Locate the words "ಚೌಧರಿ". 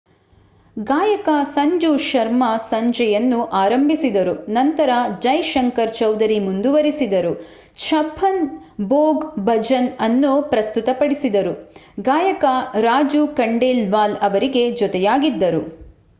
5.95-6.37